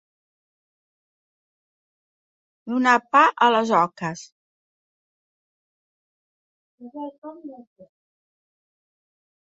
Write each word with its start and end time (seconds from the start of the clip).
Donar 2.71 2.95
pa 3.15 3.21
a 3.47 3.51
les 3.57 3.75
oques. 3.81 4.25